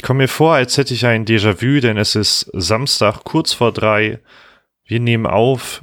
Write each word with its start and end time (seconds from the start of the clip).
ich 0.00 0.02
komme 0.02 0.22
mir 0.22 0.28
vor, 0.28 0.54
als 0.54 0.78
hätte 0.78 0.94
ich 0.94 1.04
ein 1.04 1.26
Déjà-vu, 1.26 1.78
denn 1.80 1.98
es 1.98 2.14
ist 2.14 2.50
Samstag 2.54 3.22
kurz 3.22 3.52
vor 3.52 3.70
drei. 3.70 4.18
Wir 4.86 4.98
nehmen 4.98 5.26
auf, 5.26 5.82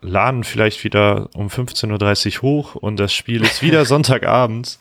laden 0.00 0.42
vielleicht 0.42 0.84
wieder 0.84 1.28
um 1.34 1.48
15.30 1.48 2.36
Uhr 2.36 2.42
hoch 2.42 2.74
und 2.76 2.98
das 2.98 3.12
Spiel 3.12 3.42
ist 3.42 3.60
wieder 3.60 3.84
Sonntagabend. 3.84 4.78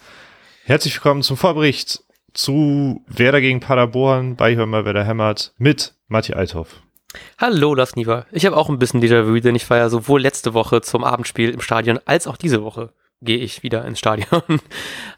Herzlich 0.64 0.96
willkommen 0.96 1.22
zum 1.22 1.36
Vorbericht 1.36 2.02
zu 2.32 3.04
Werder 3.08 3.42
gegen 3.42 3.60
Paderborn 3.60 4.38
bei 4.38 4.56
Hörmer 4.56 4.86
Werder 4.86 5.04
Hämmert 5.04 5.54
mit 5.58 5.94
Matti 6.08 6.32
Althoff. 6.32 6.82
Hallo, 7.38 7.76
Lars 7.76 7.98
Niever. 7.98 8.26
Ich 8.32 8.46
habe 8.46 8.56
auch 8.56 8.70
ein 8.70 8.80
bisschen 8.80 9.02
Déjà-vu, 9.02 9.42
denn 9.42 9.56
ich 9.56 9.70
war 9.70 9.80
ja 9.80 9.90
sowohl 9.90 10.22
letzte 10.22 10.54
Woche 10.54 10.80
zum 10.80 11.04
Abendspiel 11.04 11.50
im 11.50 11.60
Stadion 11.60 12.00
als 12.06 12.26
auch 12.26 12.38
diese 12.38 12.64
Woche 12.64 12.94
gehe 13.22 13.38
ich 13.38 13.64
wieder 13.64 13.86
ins 13.86 14.00
Stadion. 14.00 14.44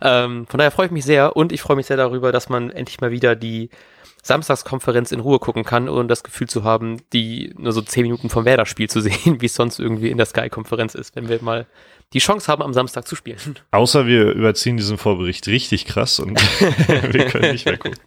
ähm, 0.01 0.47
von 0.47 0.57
daher 0.57 0.71
freue 0.71 0.87
ich 0.87 0.91
mich 0.91 1.05
sehr 1.05 1.35
und 1.35 1.51
ich 1.51 1.61
freue 1.61 1.75
mich 1.75 1.87
sehr 1.87 1.97
darüber, 1.97 2.31
dass 2.31 2.49
man 2.49 2.71
endlich 2.71 3.01
mal 3.01 3.11
wieder 3.11 3.35
die 3.35 3.69
Samstagskonferenz 4.23 5.11
in 5.11 5.21
Ruhe 5.21 5.39
gucken 5.39 5.63
kann 5.63 5.87
und 5.87 6.07
das 6.07 6.23
Gefühl 6.23 6.47
zu 6.47 6.63
haben, 6.63 7.01
die 7.13 7.53
nur 7.57 7.71
so 7.71 7.81
zehn 7.81 8.03
Minuten 8.03 8.29
vom 8.29 8.45
Werder-Spiel 8.45 8.89
zu 8.89 9.01
sehen, 9.01 9.41
wie 9.41 9.45
es 9.45 9.55
sonst 9.55 9.79
irgendwie 9.79 10.09
in 10.09 10.17
der 10.17 10.25
Sky-Konferenz 10.25 10.95
ist, 10.95 11.15
wenn 11.15 11.29
wir 11.29 11.41
mal 11.41 11.65
die 12.13 12.19
Chance 12.19 12.47
haben, 12.47 12.63
am 12.63 12.73
Samstag 12.73 13.07
zu 13.07 13.15
spielen. 13.15 13.37
Außer 13.71 14.07
wir 14.07 14.31
überziehen 14.31 14.77
diesen 14.77 14.97
Vorbericht 14.97 15.47
richtig 15.47 15.85
krass 15.85 16.19
und 16.19 16.39
wir 17.13 17.25
können 17.25 17.51
nicht 17.51 17.65
mehr 17.65 17.77
gucken. 17.77 17.99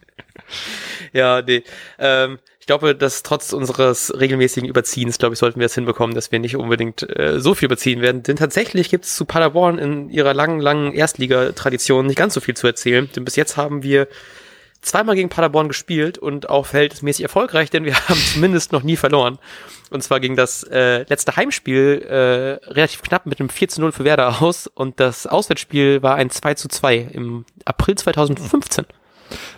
Ja, 1.13 1.41
nee. 1.41 1.63
Ähm, 1.99 2.39
ich 2.63 2.67
glaube, 2.67 2.95
dass 2.95 3.23
trotz 3.23 3.51
unseres 3.51 4.17
regelmäßigen 4.17 4.69
Überziehens, 4.69 5.17
glaube 5.17 5.33
ich, 5.33 5.39
sollten 5.39 5.59
wir 5.59 5.65
es 5.65 5.75
hinbekommen, 5.75 6.15
dass 6.15 6.31
wir 6.31 6.39
nicht 6.39 6.55
unbedingt 6.55 7.03
äh, 7.19 7.41
so 7.41 7.55
viel 7.55 7.65
überziehen 7.65 7.99
werden. 7.99 8.23
Denn 8.23 8.37
tatsächlich 8.37 8.89
gibt 8.89 9.03
es 9.03 9.17
zu 9.17 9.25
Paderborn 9.25 9.79
in 9.79 10.09
ihrer 10.09 10.33
langen, 10.33 10.61
langen 10.61 10.93
Erstligatradition 10.93 12.07
nicht 12.07 12.15
ganz 12.15 12.33
so 12.33 12.39
viel 12.39 12.55
zu 12.55 12.65
erzählen. 12.65 13.09
Denn 13.13 13.25
bis 13.25 13.35
jetzt 13.35 13.57
haben 13.57 13.83
wir 13.83 14.07
zweimal 14.79 15.15
gegen 15.15 15.27
Paderborn 15.27 15.67
gespielt 15.67 16.17
und 16.17 16.47
auch 16.47 16.65
verhältnismäßig 16.65 17.23
erfolgreich, 17.23 17.69
denn 17.69 17.83
wir 17.83 17.95
haben 18.07 18.21
zumindest 18.31 18.71
noch 18.71 18.83
nie 18.83 18.95
verloren. 18.95 19.39
Und 19.89 20.01
zwar 20.01 20.21
ging 20.21 20.37
das 20.37 20.63
äh, 20.63 21.03
letzte 21.09 21.35
Heimspiel 21.35 22.01
äh, 22.07 22.65
relativ 22.71 23.01
knapp 23.01 23.25
mit 23.25 23.41
einem 23.41 23.49
4 23.49 23.67
zu 23.67 23.81
0 23.81 23.91
für 23.91 24.05
Werder 24.05 24.41
aus 24.41 24.67
und 24.67 25.01
das 25.01 25.27
Auswärtsspiel 25.27 26.01
war 26.01 26.15
ein 26.15 26.29
2 26.29 26.53
zu 26.53 26.69
2 26.69 27.09
im 27.11 27.43
April 27.65 27.95
2015. 27.95 28.85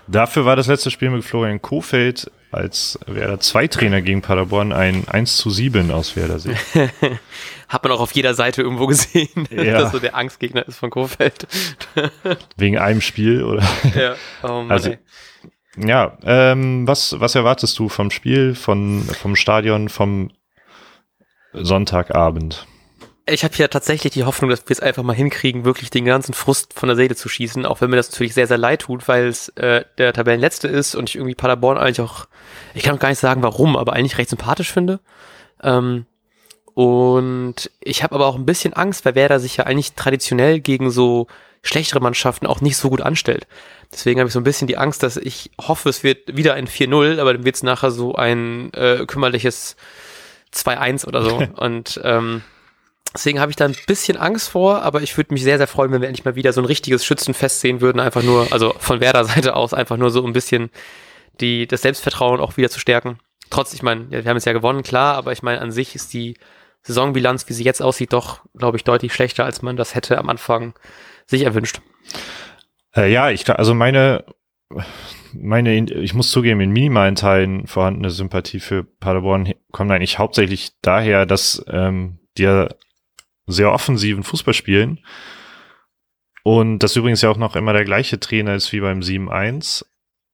Dafür 0.07 0.45
war 0.45 0.55
das 0.55 0.65
letzte 0.65 0.89
Spiel 0.89 1.11
mit 1.11 1.23
Florian 1.23 1.61
Kofeld 1.61 2.31
als 2.55 2.97
Werder 3.05 3.39
zwei 3.39 3.67
Trainer 3.67 4.01
gegen 4.01 4.21
Paderborn 4.21 4.71
ein 4.71 5.07
1 5.07 5.37
zu 5.37 5.49
7 5.49 5.91
aus 5.91 6.15
Werder 6.15 6.39
Sicht. 6.39 6.59
Hat 7.67 7.83
man 7.83 7.91
auch 7.91 7.99
auf 7.99 8.11
jeder 8.13 8.33
Seite 8.33 8.61
irgendwo 8.61 8.87
gesehen, 8.87 9.47
ja. 9.49 9.79
dass 9.79 9.91
so 9.91 9.99
der 9.99 10.15
Angstgegner 10.15 10.67
ist 10.67 10.77
von 10.77 10.89
Kofeld. 10.89 11.47
Wegen 12.57 12.77
einem 12.77 13.01
Spiel, 13.01 13.43
oder? 13.43 13.63
Ja, 13.95 14.15
oh 14.43 14.61
Mann, 14.61 14.71
also, 14.71 14.91
ey. 14.91 14.99
Ja, 15.77 16.17
ähm, 16.23 16.87
was, 16.87 17.19
was 17.19 17.35
erwartest 17.35 17.77
du 17.77 17.89
vom 17.89 18.09
Spiel, 18.09 18.55
von, 18.55 19.03
vom 19.03 19.35
Stadion, 19.35 19.89
vom 19.89 20.31
Sonntagabend? 21.51 22.65
Ich 23.27 23.43
habe 23.43 23.55
hier 23.55 23.69
tatsächlich 23.69 24.13
die 24.13 24.23
Hoffnung, 24.23 24.51
dass 24.51 24.67
wir 24.67 24.71
es 24.71 24.79
einfach 24.79 25.01
mal 25.01 25.15
hinkriegen, 25.15 25.65
wirklich 25.65 25.89
den 25.89 26.05
ganzen 26.05 26.33
Frust 26.33 26.73
von 26.73 26.87
der 26.87 26.95
Seele 26.95 27.15
zu 27.15 27.27
schießen, 27.27 27.65
auch 27.65 27.81
wenn 27.81 27.89
mir 27.89 27.95
das 27.95 28.11
natürlich 28.11 28.35
sehr, 28.35 28.45
sehr 28.45 28.59
leid 28.59 28.83
tut, 28.83 29.07
weil 29.07 29.27
es 29.27 29.49
äh, 29.49 29.83
der 29.97 30.13
Tabellenletzte 30.13 30.67
ist 30.67 30.93
und 30.93 31.09
ich 31.09 31.15
irgendwie 31.15 31.33
Paderborn 31.33 31.77
eigentlich 31.77 32.01
auch, 32.01 32.27
ich 32.75 32.83
kann 32.83 32.95
auch 32.95 32.99
gar 32.99 33.09
nicht 33.09 33.19
sagen 33.19 33.41
warum, 33.41 33.77
aber 33.77 33.93
eigentlich 33.93 34.19
recht 34.19 34.29
sympathisch 34.29 34.71
finde. 34.71 34.99
Ähm, 35.63 36.05
und 36.75 37.71
ich 37.79 38.03
habe 38.03 38.13
aber 38.13 38.27
auch 38.27 38.35
ein 38.35 38.45
bisschen 38.45 38.73
Angst, 38.73 39.05
weil 39.05 39.15
Werder 39.15 39.39
sich 39.39 39.57
ja 39.57 39.65
eigentlich 39.65 39.93
traditionell 39.93 40.59
gegen 40.59 40.91
so 40.91 41.27
schlechtere 41.63 42.01
Mannschaften 42.01 42.45
auch 42.45 42.61
nicht 42.61 42.77
so 42.77 42.89
gut 42.89 43.01
anstellt. 43.01 43.47
Deswegen 43.91 44.19
habe 44.19 44.27
ich 44.27 44.33
so 44.33 44.39
ein 44.39 44.43
bisschen 44.43 44.67
die 44.67 44.77
Angst, 44.77 45.01
dass 45.01 45.17
ich 45.17 45.49
hoffe, 45.59 45.89
es 45.89 46.03
wird 46.03 46.37
wieder 46.37 46.53
ein 46.53 46.67
4-0, 46.67 47.19
aber 47.19 47.33
dann 47.33 47.45
wird 47.45 47.55
es 47.55 47.63
nachher 47.63 47.89
so 47.89 48.13
ein 48.13 48.71
äh, 48.73 49.05
kümmerliches 49.07 49.77
2-1 50.53 51.07
oder 51.07 51.23
so. 51.23 51.37
und 51.55 51.99
ähm, 52.03 52.43
Deswegen 53.15 53.39
habe 53.39 53.49
ich 53.49 53.55
da 53.55 53.65
ein 53.65 53.75
bisschen 53.87 54.17
Angst 54.17 54.49
vor, 54.49 54.81
aber 54.81 55.01
ich 55.01 55.15
würde 55.15 55.33
mich 55.33 55.43
sehr, 55.43 55.57
sehr 55.57 55.67
freuen, 55.67 55.91
wenn 55.91 56.01
wir 56.01 56.09
endlich 56.09 56.25
mal 56.25 56.35
wieder 56.35 56.51
so 56.51 56.61
ein 56.61 56.65
richtiges 56.65 57.05
Schützenfest 57.05 57.61
sehen 57.61 57.79
würden. 57.79 57.99
Einfach 57.99 58.23
nur, 58.23 58.51
also 58.51 58.75
von 58.77 58.99
Werder-Seite 58.99 59.55
aus, 59.55 59.73
einfach 59.73 59.97
nur 59.97 60.09
so 60.09 60.25
ein 60.25 60.33
bisschen 60.33 60.69
die, 61.39 61.65
das 61.65 61.81
Selbstvertrauen 61.81 62.41
auch 62.41 62.57
wieder 62.57 62.69
zu 62.69 62.79
stärken. 62.79 63.19
Trotz, 63.49 63.73
ich 63.73 63.83
meine, 63.83 64.09
wir 64.11 64.25
haben 64.25 64.37
es 64.37 64.45
ja 64.45 64.53
gewonnen, 64.53 64.83
klar, 64.83 65.15
aber 65.15 65.31
ich 65.31 65.43
meine, 65.43 65.61
an 65.61 65.71
sich 65.71 65.95
ist 65.95 66.13
die 66.13 66.35
Saisonbilanz, 66.81 67.47
wie 67.47 67.53
sie 67.53 67.63
jetzt 67.63 67.81
aussieht, 67.81 68.13
doch, 68.13 68.41
glaube 68.57 68.77
ich, 68.77 68.83
deutlich 68.83 69.13
schlechter, 69.13 69.45
als 69.45 69.61
man 69.61 69.77
das 69.77 69.95
hätte 69.95 70.17
am 70.17 70.29
Anfang 70.29 70.73
sich 71.25 71.43
erwünscht. 71.43 71.81
Äh, 72.95 73.11
ja, 73.11 73.29
ich 73.29 73.49
also 73.49 73.73
meine, 73.73 74.25
meine, 75.33 75.75
ich 75.77 76.13
muss 76.13 76.31
zugeben, 76.31 76.59
in 76.59 76.71
minimalen 76.71 77.15
Teilen 77.15 77.65
vorhandene 77.65 78.09
Sympathie 78.09 78.59
für 78.59 78.83
Paderborn 78.83 79.53
kommt 79.71 79.91
eigentlich 79.91 80.19
hauptsächlich 80.19 80.73
daher, 80.81 81.25
dass 81.25 81.63
ähm, 81.67 82.19
die 82.37 82.67
sehr 83.47 83.71
offensiven 83.71 84.23
Fußball 84.23 84.53
spielen. 84.53 84.99
Und 86.43 86.79
das 86.79 86.95
übrigens 86.95 87.21
ja 87.21 87.29
auch 87.29 87.37
noch 87.37 87.55
immer 87.55 87.73
der 87.73 87.85
gleiche 87.85 88.19
Trainer 88.19 88.53
ist 88.55 88.71
wie 88.71 88.79
beim 88.79 88.99
7-1. 88.99 89.85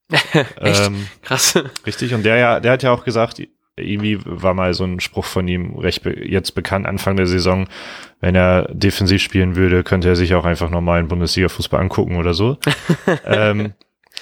ähm, 0.60 1.08
Krass. 1.22 1.58
Richtig, 1.86 2.14
und 2.14 2.24
der 2.24 2.36
ja, 2.36 2.60
der 2.60 2.74
hat 2.74 2.84
ja 2.84 2.92
auch 2.92 3.06
gesagt, 3.06 3.42
irgendwie 3.78 4.20
war 4.26 4.54
mal 4.54 4.74
so 4.74 4.84
ein 4.84 5.00
Spruch 5.00 5.26
von 5.26 5.48
ihm 5.48 5.78
recht 5.78 6.04
be 6.04 6.28
jetzt 6.28 6.52
bekannt, 6.54 6.86
Anfang 6.86 7.16
der 7.16 7.28
Saison, 7.28 7.68
wenn 8.20 8.36
er 8.36 8.68
defensiv 8.74 9.22
spielen 9.22 9.56
würde, 9.56 9.84
könnte 9.84 10.10
er 10.10 10.16
sich 10.16 10.36
auch 10.36 10.46
einfach 10.46 10.70
normalen 10.70 11.08
Bundesliga-Fußball 11.08 11.80
angucken 11.80 12.18
oder 12.18 12.34
so. 12.34 12.58
ähm, 13.26 13.74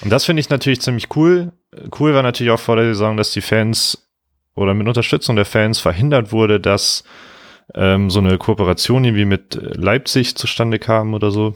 und 0.01 0.11
das 0.11 0.25
finde 0.25 0.41
ich 0.41 0.49
natürlich 0.49 0.81
ziemlich 0.81 1.15
cool. 1.15 1.51
Cool 1.99 2.13
war 2.13 2.23
natürlich 2.23 2.51
auch 2.51 2.59
vor 2.59 2.75
der 2.75 2.85
Saison, 2.85 3.17
dass 3.17 3.31
die 3.31 3.41
Fans 3.41 4.09
oder 4.55 4.73
mit 4.73 4.87
Unterstützung 4.87 5.35
der 5.35 5.45
Fans 5.45 5.79
verhindert 5.79 6.31
wurde, 6.31 6.59
dass 6.59 7.03
ähm, 7.75 8.09
so 8.09 8.19
eine 8.19 8.37
Kooperation 8.37 9.03
irgendwie 9.03 9.25
mit 9.25 9.59
Leipzig 9.61 10.35
zustande 10.35 10.79
kam 10.79 11.13
oder 11.13 11.31
so. 11.31 11.55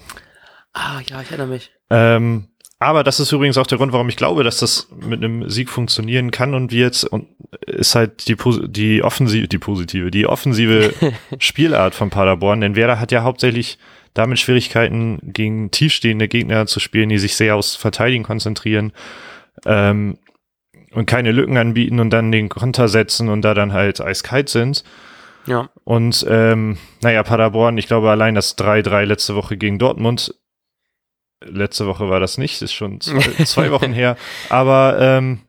Ah, 0.74 1.02
ja, 1.08 1.22
ich 1.22 1.30
erinnere 1.30 1.48
mich. 1.48 1.72
Ähm, 1.90 2.48
aber 2.80 3.04
das 3.04 3.22
ist 3.22 3.32
übrigens 3.32 3.58
auch 3.58 3.68
der 3.68 3.78
Grund, 3.78 3.94
warum 3.94 4.10
ich 4.10 4.18
glaube, 4.18 4.44
dass 4.44 4.58
das 4.58 4.90
mit 4.94 5.24
einem 5.24 5.50
Sieg 5.50 5.70
funktionieren 5.70 6.32
kann 6.32 6.54
und 6.54 6.72
wird 6.72 7.06
und 7.06 7.28
ist 7.66 7.96
halt 7.96 8.28
die, 8.28 8.36
die 8.68 9.04
offensive, 9.04 9.48
die 9.48 9.58
positive, 9.58 10.12
die 10.12 10.28
offensive 10.28 10.94
Spielart 11.40 11.96
von 11.96 12.10
Paderborn, 12.10 12.60
denn 12.60 12.76
Werder 12.76 13.00
hat 13.00 13.14
ja 13.14 13.24
hauptsächlich 13.24 13.78
damit 14.14 14.40
Schwierigkeiten, 14.40 15.20
gegen 15.24 15.72
tiefstehende 15.72 16.28
Gegner 16.28 16.66
zu 16.66 16.80
spielen, 16.80 17.10
die 17.10 17.20
sich 17.20 17.36
sehr 17.36 17.56
aufs 17.56 17.76
Verteidigen 17.76 18.24
konzentrieren 18.24 18.92
ähm, 19.66 20.18
und 20.92 21.06
keine 21.06 21.32
Lücken 21.32 21.58
anbieten 21.58 22.00
und 22.00 22.10
dann 22.10 22.32
den 22.32 22.50
Konter 22.50 22.90
setzen 22.90 23.30
und 23.30 23.44
da 23.44 23.54
dann 23.54 23.72
halt 23.72 24.02
eiskalt 24.02 24.50
sind. 24.50 24.84
Ja. 25.46 25.70
Und 25.84 26.26
ähm, 26.30 26.78
naja, 27.02 27.24
Paderborn, 27.24 27.78
ich 27.78 27.88
glaube 27.88 28.10
allein 28.10 28.36
das 28.36 28.58
3-3 28.58 29.06
letzte 29.06 29.36
Woche 29.36 29.58
gegen 29.58 29.80
Dortmund. 29.80 30.36
Letzte 31.44 31.88
Woche 31.88 32.10
war 32.10 32.20
das 32.20 32.38
nicht, 32.38 32.62
ist 32.62 32.74
schon 32.74 33.02
zwei, 33.02 33.20
zwei 33.44 33.72
Wochen 33.72 33.92
her. 33.92 34.16
Aber 34.50 34.98
ähm, 35.00 35.42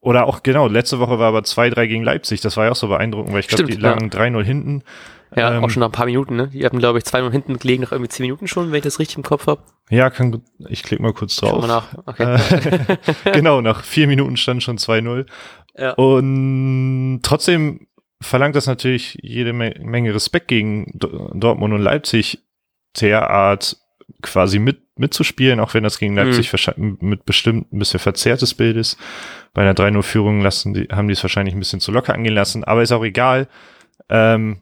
oder 0.00 0.26
auch 0.26 0.42
genau, 0.42 0.68
letzte 0.68 1.00
Woche 1.00 1.18
war 1.18 1.28
aber 1.28 1.40
2-3 1.40 1.86
gegen 1.86 2.04
Leipzig. 2.04 2.40
Das 2.40 2.56
war 2.56 2.66
ja 2.66 2.70
auch 2.70 2.76
so 2.76 2.88
beeindruckend, 2.88 3.32
weil 3.32 3.40
ich 3.40 3.48
glaube, 3.48 3.64
die 3.64 3.76
lagen 3.76 4.10
ja. 4.12 4.20
3-0 4.20 4.42
hinten. 4.44 4.82
Ja, 5.36 5.54
ähm, 5.54 5.64
auch 5.64 5.68
schon 5.70 5.80
nach 5.80 5.88
ein 5.88 5.92
paar 5.92 6.06
Minuten, 6.06 6.36
ne? 6.36 6.48
Die 6.48 6.64
hatten, 6.64 6.78
glaube 6.78 6.98
ich, 6.98 7.04
2-0 7.04 7.30
hinten 7.30 7.58
gelegen, 7.58 7.82
nach 7.82 7.92
irgendwie 7.92 8.08
10 8.08 8.24
Minuten 8.24 8.48
schon, 8.48 8.70
wenn 8.70 8.78
ich 8.78 8.84
das 8.84 8.98
richtig 8.98 9.18
im 9.18 9.22
Kopf 9.22 9.46
habe. 9.46 9.60
Ja, 9.90 10.08
kann, 10.08 10.42
ich 10.68 10.82
klicke 10.82 11.02
mal 11.02 11.12
kurz 11.12 11.36
drauf. 11.36 11.50
Schau 11.50 11.60
mal 11.60 11.66
nach. 11.66 11.88
Okay. 12.06 12.96
genau, 13.32 13.60
nach 13.60 13.84
vier 13.84 14.06
Minuten 14.06 14.36
stand 14.36 14.62
schon 14.62 14.78
2-0. 14.78 15.26
Ja. 15.76 15.92
Und 15.92 17.20
trotzdem 17.22 17.86
verlangt 18.20 18.56
das 18.56 18.66
natürlich 18.66 19.18
jede 19.22 19.52
Menge 19.52 20.14
Respekt 20.14 20.48
gegen 20.48 20.90
Dortmund 20.94 21.74
und 21.74 21.80
Leipzig, 21.80 22.38
derart 23.00 23.76
quasi 24.22 24.58
mit, 24.58 24.80
mitzuspielen, 24.96 25.60
auch 25.60 25.74
wenn 25.74 25.84
das 25.84 25.98
gegen 25.98 26.16
Leipzig 26.16 26.52
mhm. 26.76 26.98
mit 27.00 27.24
bestimmt 27.24 27.72
ein 27.72 27.78
bisschen 27.78 28.00
verzerrtes 28.00 28.54
Bild 28.54 28.76
ist. 28.76 28.98
Bei 29.54 29.62
einer 29.62 29.74
3-0-Führung 29.74 30.40
lassen 30.40 30.74
die, 30.74 30.88
haben 30.90 31.08
die 31.08 31.12
es 31.12 31.22
wahrscheinlich 31.22 31.54
ein 31.54 31.60
bisschen 31.60 31.80
zu 31.80 31.92
locker 31.92 32.14
angehen 32.14 32.34
lassen, 32.34 32.64
aber 32.64 32.82
ist 32.82 32.92
auch 32.92 33.04
egal. 33.04 33.48
Ähm, 34.08 34.58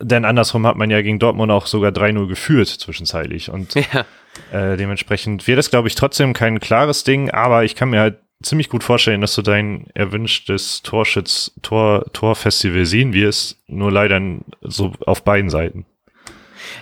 denn 0.00 0.24
andersrum 0.24 0.66
hat 0.66 0.76
man 0.76 0.90
ja 0.90 1.02
gegen 1.02 1.18
Dortmund 1.18 1.50
auch 1.50 1.66
sogar 1.66 1.90
3-0 1.90 2.28
geführt 2.28 2.68
zwischenzeitlich. 2.68 3.50
Und 3.50 3.74
ja. 3.92 4.04
äh, 4.52 4.76
dementsprechend 4.76 5.46
wird 5.46 5.58
es, 5.58 5.70
glaube 5.70 5.88
ich, 5.88 5.94
trotzdem 5.94 6.32
kein 6.32 6.60
klares 6.60 7.04
Ding, 7.04 7.30
aber 7.30 7.64
ich 7.64 7.74
kann 7.74 7.90
mir 7.90 8.00
halt 8.00 8.18
ziemlich 8.42 8.68
gut 8.68 8.84
vorstellen, 8.84 9.20
dass 9.20 9.34
du 9.34 9.42
dein 9.42 9.86
erwünschtes 9.94 10.82
Torschütz, 10.82 11.52
Tor, 11.62 12.04
Torfestival 12.12 12.86
sehen 12.86 13.12
wirst, 13.12 13.58
nur 13.66 13.90
leider 13.90 14.20
so 14.62 14.92
auf 15.06 15.24
beiden 15.24 15.50
Seiten. 15.50 15.86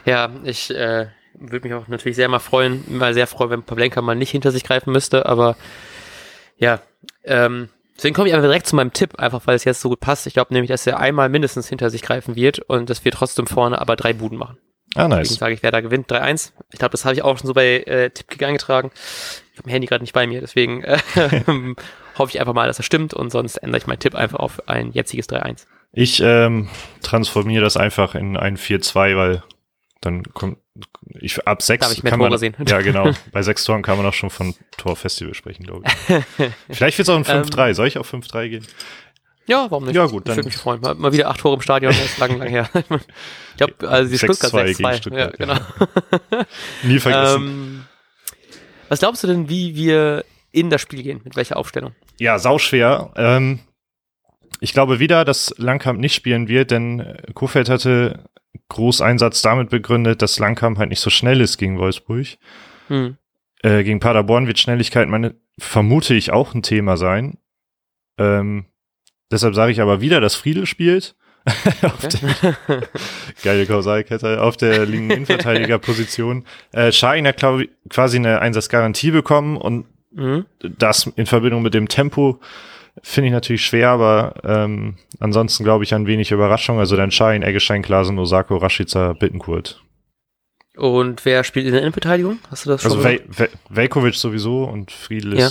Ja, 0.05 0.31
ich 0.45 0.71
äh, 0.71 1.07
würde 1.35 1.69
mich 1.69 1.75
auch 1.75 1.89
natürlich 1.89 2.17
sehr 2.17 2.29
mal 2.29 2.39
freuen, 2.39 2.85
mal 2.89 3.15
sehr 3.15 3.27
freuen, 3.27 3.51
wenn 3.51 3.63
Pavlenka 3.63 4.01
mal 4.03 4.15
nicht 4.15 4.31
hinter 4.31 4.51
sich 4.51 4.65
greifen 4.65 4.93
müsste, 4.93 5.27
aber 5.27 5.57
ja, 6.57 6.81
ähm, 7.25 7.69
deswegen 7.97 8.15
komme 8.15 8.29
ich 8.29 8.35
einfach 8.35 8.47
direkt 8.47 8.67
zu 8.67 8.77
meinem 8.77 8.93
Tipp, 8.93 9.19
einfach 9.19 9.47
weil 9.47 9.57
es 9.57 9.65
jetzt 9.65 9.81
so 9.81 9.89
gut 9.89 10.01
passt. 10.01 10.27
Ich 10.27 10.35
glaube 10.35 10.53
nämlich, 10.53 10.71
dass 10.71 10.87
er 10.87 10.99
einmal 10.99 11.29
mindestens 11.29 11.69
hinter 11.69 11.91
sich 11.91 12.03
greifen 12.03 12.37
wird 12.37 12.59
und 12.61 12.91
dass 12.91 13.05
wir 13.05 13.13
trotzdem 13.13 13.47
vorne 13.47 13.81
aber 13.81 13.97
drei 13.97 14.13
Buden 14.13 14.39
machen. 14.39 14.59
Ah, 14.95 15.07
nice. 15.07 15.29
Deswegen 15.29 15.39
sage 15.39 15.55
ich, 15.55 15.63
wer 15.63 15.71
da 15.71 15.81
gewinnt, 15.81 16.11
3-1. 16.11 16.53
Ich 16.73 16.79
glaube, 16.79 16.93
das 16.93 17.05
habe 17.05 17.15
ich 17.15 17.23
auch 17.23 17.39
schon 17.39 17.47
so 17.47 17.55
bei 17.55 17.79
äh, 17.83 18.11
Tippkick 18.11 18.43
eingetragen 18.43 18.91
habe 19.61 19.69
mein 19.69 19.73
Handy 19.73 19.87
gerade 19.87 20.03
nicht 20.03 20.13
bei 20.13 20.27
mir, 20.27 20.41
deswegen 20.41 20.83
äh, 20.83 20.99
hoffe 22.19 22.33
ich 22.33 22.41
einfach 22.41 22.55
mal, 22.55 22.67
dass 22.67 22.79
das 22.79 22.87
stimmt 22.87 23.15
und 23.15 23.31
sonst 23.31 23.57
ändere 23.57 23.79
ich 23.79 23.87
meinen 23.87 23.99
Tipp 24.01 24.15
einfach 24.15 24.39
auf 24.39 24.69
ein 24.69 24.93
jetziges 24.93 25.29
3-1. 25.29 25.67
Ich 25.93 26.21
ähm, 26.21 26.69
transformiere 27.03 27.63
das 27.63 27.77
einfach 27.77 28.15
in 28.15 28.37
ein 28.37 28.57
4-2, 28.57 29.17
weil 29.17 29.43
dann 30.01 30.23
kommt 30.23 30.59
ich 31.19 31.47
ab 31.47 31.61
sechs 31.63 31.87
Darf 31.87 31.93
ich 31.93 32.03
mehr 32.03 32.11
kann 32.11 32.21
Tore 32.21 32.31
man, 32.31 32.39
sehen. 32.39 32.55
Ja, 32.67 32.81
genau. 32.81 33.11
Bei 33.33 33.43
sechs 33.43 33.65
Toren 33.65 33.83
kann 33.83 33.99
man 33.99 34.07
auch 34.07 34.15
schon 34.15 34.31
von 34.31 34.55
Torfestival 34.79 35.35
sprechen, 35.35 35.65
glaube 35.65 35.85
ich. 35.87 36.51
Vielleicht 36.71 36.97
wird 36.97 37.09
es 37.09 37.11
auch 37.11 37.17
ein 37.17 37.25
5-3. 37.25 37.69
Ähm, 37.69 37.75
Soll 37.75 37.87
ich 37.89 37.99
auf 37.99 38.13
5-3 38.13 38.49
gehen? 38.49 38.67
Ja, 39.47 39.67
warum 39.71 39.85
nicht? 39.85 39.97
Ja, 39.97 40.07
gut. 40.07 40.27
Dann 40.27 40.35
ich 40.35 40.37
würde 40.39 40.49
mich 40.49 40.57
freuen. 40.57 40.81
Mal, 40.81 40.95
mal, 40.95 41.13
wieder 41.13 41.29
acht 41.29 41.41
Tore 41.41 41.57
im 41.57 41.61
Stadion, 41.61 41.93
das 41.93 42.05
ist 42.05 42.19
lang, 42.19 42.39
lang 42.39 42.49
her. 42.49 42.71
ich 42.73 43.57
glaube, 43.57 43.89
also 43.89 44.11
die 44.11 44.17
Stuttgart 44.17 44.55
6-2. 44.55 44.95
Stuttgart, 44.97 45.33
ja, 45.39 45.47
genau. 45.47 45.55
Ja. 45.55 46.47
Nie 46.85 46.99
vergessen. 47.01 47.43
Ähm, 47.43 47.80
was 48.91 48.99
glaubst 48.99 49.23
du 49.23 49.29
denn, 49.29 49.49
wie 49.49 49.77
wir 49.77 50.25
in 50.51 50.69
das 50.69 50.81
Spiel 50.83 51.03
gehen? 51.03 51.21
Mit 51.25 51.37
welcher 51.37 51.57
Aufstellung? 51.57 51.95
Ja, 52.19 52.39
sauschwer. 52.39 53.13
Ähm, 53.17 53.61
ich 54.61 54.73
glaube 54.73 54.99
wieder, 54.99 55.25
dass 55.25 55.55
Langkamp 55.59 56.01
nicht 56.01 56.15
spielen 56.15 56.49
wird, 56.49 56.73
denn 56.73 57.17
Kofeld 57.35 57.69
hatte 57.69 58.25
Großeinsatz 58.69 59.43
damit 59.43 59.71
begründet, 59.71 60.23
dass 60.23 60.41
Langkamp 60.41 60.79
halt 60.79 60.91
nicht 60.91 61.01
so 61.01 61.09
schnell 61.09 61.41
ist 61.41 61.57
gegen 61.57 61.79
Wolfsburg. 61.79 62.27
Hm. 62.89 63.17
Äh, 63.63 63.85
gegen 63.85 64.01
Paderborn 64.01 64.49
wird 64.49 64.59
Schnelligkeit, 64.59 65.09
meine, 65.09 65.37
vermute 65.57 66.15
ich, 66.15 66.33
auch 66.33 66.53
ein 66.55 66.63
Thema 66.63 66.97
sein. 66.97 67.39
Ähm, 68.19 68.67
deshalb 69.31 69.55
sage 69.55 69.71
ich 69.71 69.81
aber 69.81 70.01
wieder, 70.01 70.21
dass 70.21 70.35
Friedel 70.35 70.67
spielt. 70.67 71.15
der, 72.03 72.57
geile 73.43 73.67
Kausalkette 73.67 74.43
auf 74.43 74.57
der 74.57 74.87
linken 74.87 75.11
Innenverteidigerposition. 75.11 76.45
Äh, 76.73 76.93
Schein 76.93 77.27
hat 77.27 77.39
glaub, 77.39 77.63
quasi 77.89 78.17
eine 78.17 78.41
Einsatzgarantie 78.41 79.11
bekommen 79.11 79.57
und 79.57 79.87
mhm. 80.13 80.47
das 80.61 81.11
in 81.17 81.27
Verbindung 81.27 81.63
mit 81.63 81.75
dem 81.75 81.89
Tempo 81.89 82.41
finde 83.03 83.29
ich 83.29 83.33
natürlich 83.33 83.65
schwer, 83.65 83.91
aber 83.91 84.35
ähm, 84.45 84.97
ansonsten 85.19 85.65
glaube 85.65 85.85
ich 85.85 85.95
ein 85.95 86.07
wenig 86.07 86.31
Überraschung. 86.31 86.79
Also 86.79 86.97
dann 86.97 87.11
Schein, 87.11 87.43
Eggeschein, 87.43 87.83
Klasen, 87.83 88.19
Osako, 88.19 88.57
Rashica, 88.57 89.15
Bittenkurt. 89.15 89.83
Und 90.77 91.25
wer 91.25 91.45
spielt 91.45 91.67
in 91.67 91.73
der 91.73 91.83
Innenverteidigung? 91.83 92.39
Hast 92.51 92.67
du 92.67 92.71
das 92.71 92.83
schon? 92.83 92.93
Also 92.93 93.49
Velkovic 93.69 94.15
sowieso 94.15 94.65
und 94.65 94.91
Friedl 94.91 95.39
ja. 95.39 95.51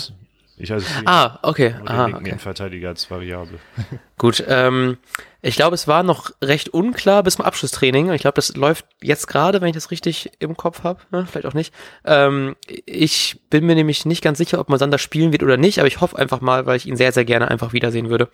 Ich 0.59 0.71
also 0.71 0.85
ah, 1.05 1.39
okay. 1.43 1.75
Aha, 1.85 2.07
okay. 2.07 2.29
Innenverteidiger 2.29 2.89
als 2.89 3.09
Variable. 3.09 3.59
Gut, 4.17 4.43
ähm, 4.47 4.97
ich 5.41 5.55
glaube, 5.55 5.75
es 5.75 5.87
war 5.87 6.03
noch 6.03 6.31
recht 6.41 6.69
unklar 6.69 7.23
bis 7.23 7.37
zum 7.37 7.45
Abschlusstraining. 7.45 8.11
Ich 8.11 8.21
glaube, 8.21 8.35
das 8.35 8.55
läuft 8.57 8.85
jetzt 9.01 9.27
gerade, 9.27 9.61
wenn 9.61 9.69
ich 9.69 9.75
das 9.75 9.89
richtig 9.89 10.31
im 10.39 10.57
Kopf 10.57 10.83
habe. 10.83 10.99
Ne? 11.11 11.25
Vielleicht 11.25 11.45
auch 11.45 11.53
nicht. 11.53 11.73
Ähm, 12.03 12.57
ich 12.85 13.39
bin 13.49 13.65
mir 13.65 13.75
nämlich 13.75 14.05
nicht 14.05 14.21
ganz 14.21 14.37
sicher, 14.37 14.59
ob 14.59 14.67
Mosander 14.67 14.97
spielen 14.97 15.31
wird 15.31 15.43
oder 15.43 15.55
nicht, 15.55 15.79
aber 15.79 15.87
ich 15.87 16.01
hoffe 16.01 16.17
einfach 16.17 16.41
mal, 16.41 16.65
weil 16.65 16.75
ich 16.75 16.85
ihn 16.85 16.97
sehr, 16.97 17.13
sehr 17.13 17.25
gerne 17.25 17.49
einfach 17.49 17.71
wiedersehen 17.71 18.09
würde. 18.09 18.29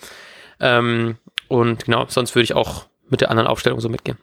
Ähm, 0.59 1.17
und 1.47 1.85
genau, 1.85 2.05
sonst 2.07 2.33
würde 2.33 2.45
ich 2.45 2.55
auch 2.55 2.87
mit 3.07 3.21
der 3.21 3.29
anderen 3.29 3.47
Aufstellung 3.47 3.79
so 3.79 3.89
mitgehen. 3.89 4.17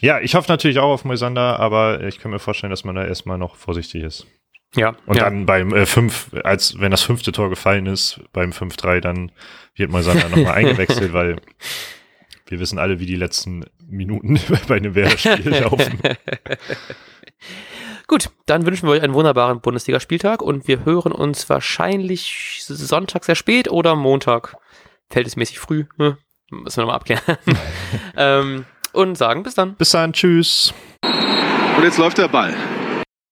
Ja, 0.00 0.20
ich 0.20 0.34
hoffe 0.34 0.50
natürlich 0.50 0.78
auch 0.78 0.90
auf 0.90 1.04
Moisander, 1.04 1.58
aber 1.60 2.02
ich 2.02 2.18
kann 2.18 2.32
mir 2.32 2.40
vorstellen, 2.40 2.70
dass 2.70 2.84
man 2.84 2.96
da 2.96 3.06
erstmal 3.06 3.38
noch 3.38 3.56
vorsichtig 3.56 4.02
ist. 4.02 4.26
Ja. 4.74 4.94
Und 5.06 5.16
ja. 5.16 5.24
dann 5.24 5.46
beim 5.46 5.74
äh, 5.74 5.86
fünf, 5.86 6.30
als 6.44 6.78
wenn 6.78 6.90
das 6.90 7.02
fünfte 7.02 7.32
Tor 7.32 7.50
gefallen 7.50 7.86
ist, 7.86 8.20
beim 8.32 8.50
5-3, 8.50 9.00
dann 9.00 9.32
wird 9.74 9.90
Moisander 9.90 10.28
nochmal 10.28 10.54
eingewechselt, 10.54 11.12
weil 11.12 11.36
wir 12.46 12.60
wissen 12.60 12.78
alle, 12.78 12.98
wie 12.98 13.06
die 13.06 13.16
letzten 13.16 13.64
Minuten 13.86 14.40
bei 14.68 14.76
einem 14.76 14.94
Werder-Spiel 14.94 15.50
laufen. 15.62 15.98
Gut, 18.06 18.30
dann 18.46 18.66
wünschen 18.66 18.88
wir 18.88 18.92
euch 18.92 19.02
einen 19.02 19.14
wunderbaren 19.14 19.60
Bundesligaspieltag 19.60 20.42
und 20.42 20.68
wir 20.68 20.84
hören 20.84 21.12
uns 21.12 21.48
wahrscheinlich 21.48 22.62
Sonntag 22.66 23.24
sehr 23.24 23.36
spät 23.36 23.70
oder 23.70 23.94
Montag, 23.94 24.56
verhältnismäßig 25.08 25.60
früh. 25.60 25.84
Hm, 25.98 26.16
müssen 26.50 26.76
wir 26.76 26.82
nochmal 26.82 26.96
abklären. 26.96 27.22
ähm, 28.16 28.64
und 28.92 29.16
sagen 29.16 29.42
bis 29.42 29.54
dann. 29.54 29.74
Bis 29.76 29.90
dann, 29.90 30.12
tschüss. 30.12 30.74
Und 31.76 31.84
jetzt 31.84 31.98
läuft 31.98 32.18
der 32.18 32.28
Ball. 32.28 32.54